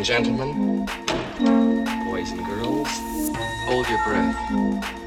And 0.00 0.06
gentlemen, 0.06 0.86
boys 2.06 2.30
and 2.30 2.42
girls, 2.46 2.88
hold 3.66 3.86
your 3.86 4.02
breath. 4.02 4.99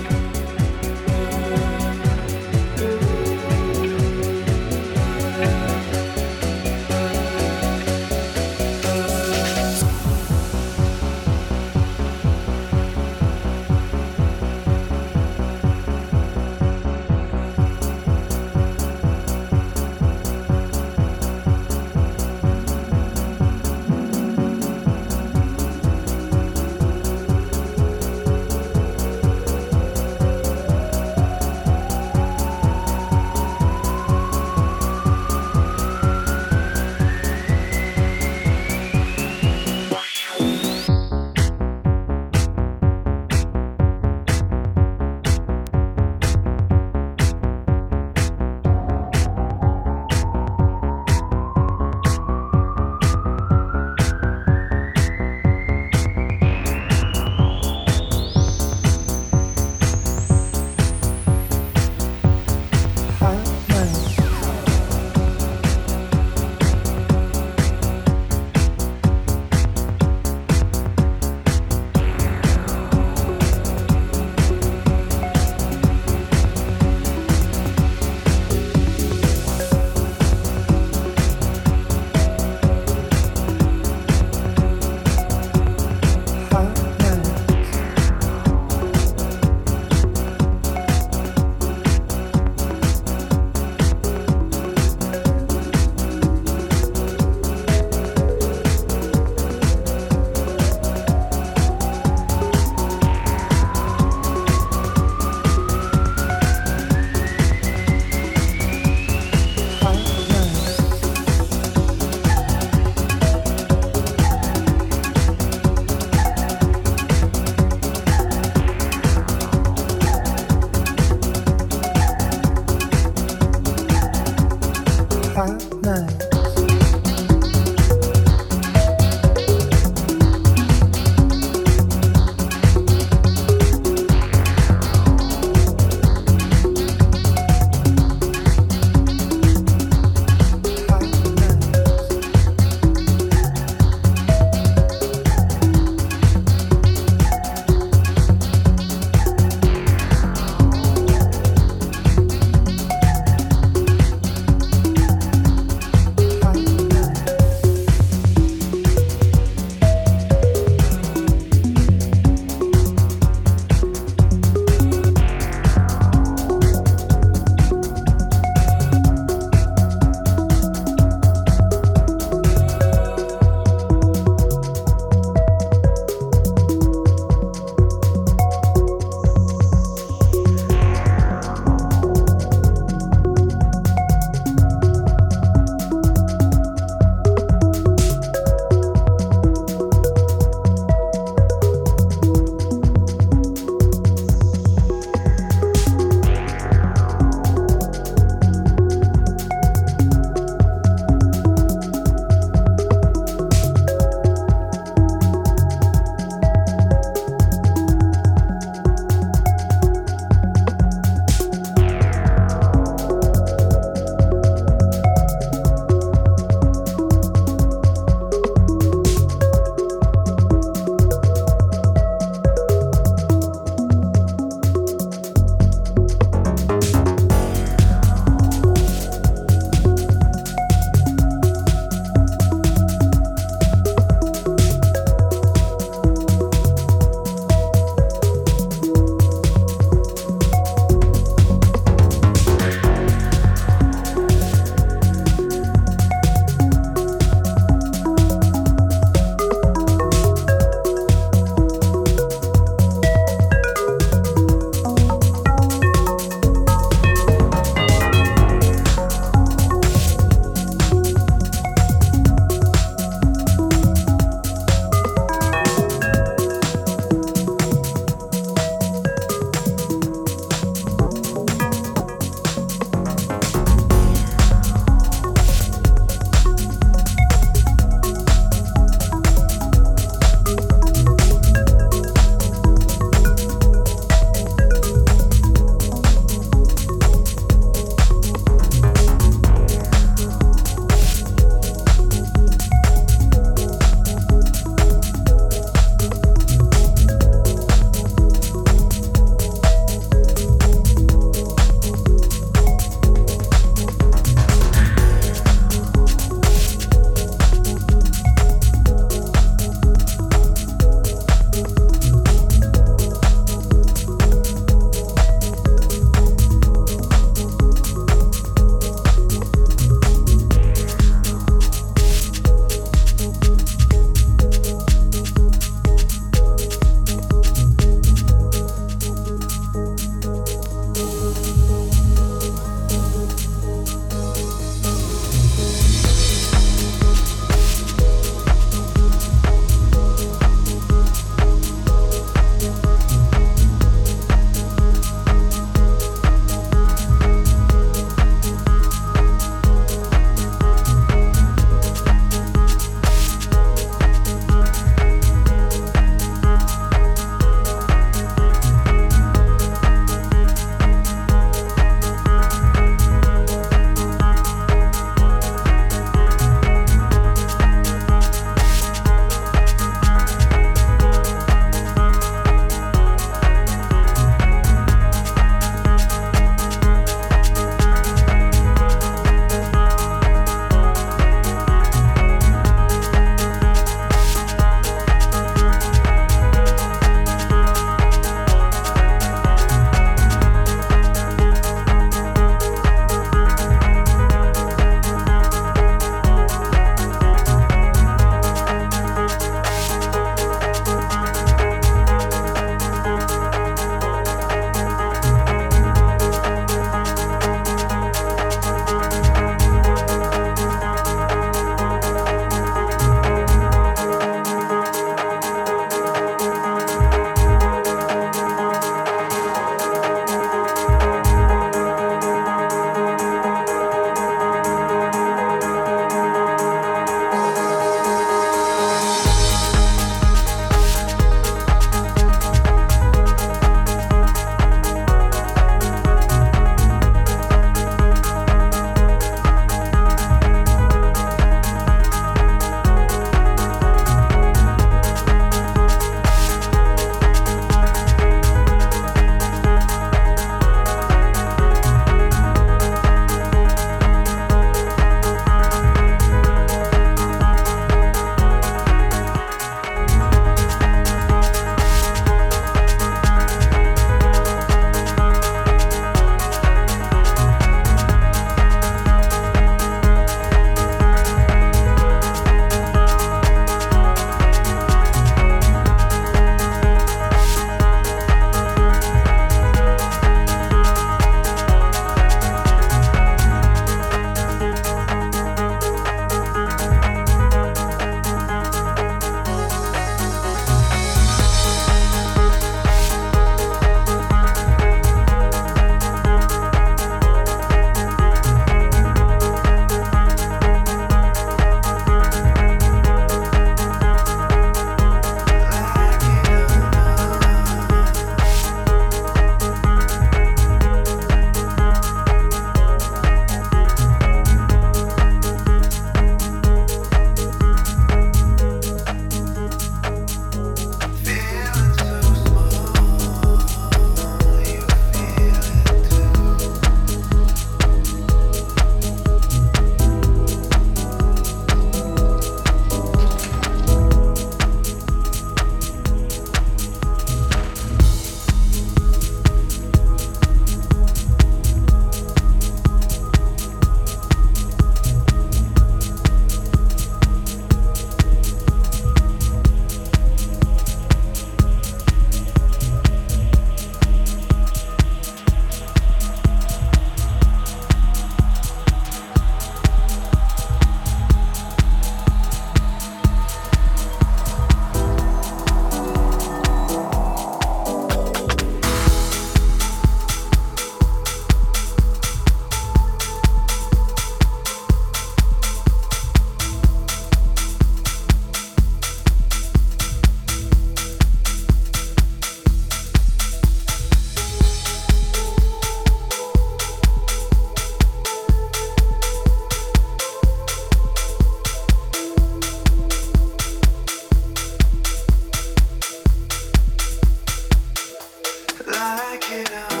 I 599.13 599.37
get 599.41 599.73
out. 599.73 600.00